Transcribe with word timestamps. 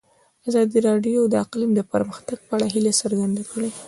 ازادي 0.49 0.79
راډیو 0.87 1.21
د 1.27 1.33
اقلیم 1.45 1.71
د 1.75 1.81
پرمختګ 1.93 2.37
په 2.47 2.51
اړه 2.57 2.67
هیله 2.73 2.93
څرګنده 3.01 3.43
کړې. 3.51 3.69